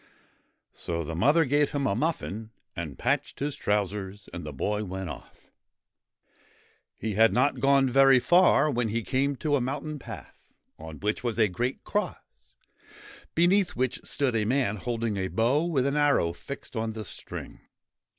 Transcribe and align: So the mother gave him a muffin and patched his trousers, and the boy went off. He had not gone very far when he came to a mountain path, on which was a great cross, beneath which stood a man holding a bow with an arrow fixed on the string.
So 0.73 1.03
the 1.03 1.13
mother 1.13 1.45
gave 1.45 1.73
him 1.73 1.85
a 1.85 1.93
muffin 1.95 2.49
and 2.75 2.97
patched 2.97 3.37
his 3.37 3.55
trousers, 3.55 4.27
and 4.33 4.43
the 4.43 4.51
boy 4.51 4.83
went 4.83 5.11
off. 5.11 5.51
He 6.97 7.13
had 7.13 7.31
not 7.31 7.59
gone 7.59 7.87
very 7.87 8.17
far 8.17 8.71
when 8.71 8.89
he 8.89 9.03
came 9.03 9.35
to 9.35 9.55
a 9.55 9.61
mountain 9.61 9.99
path, 9.99 10.39
on 10.79 11.01
which 11.01 11.23
was 11.23 11.37
a 11.37 11.47
great 11.47 11.83
cross, 11.83 12.55
beneath 13.35 13.75
which 13.75 14.01
stood 14.03 14.35
a 14.35 14.43
man 14.43 14.77
holding 14.77 15.17
a 15.17 15.27
bow 15.27 15.65
with 15.65 15.85
an 15.85 15.95
arrow 15.97 16.33
fixed 16.33 16.75
on 16.75 16.93
the 16.93 17.05
string. 17.05 17.59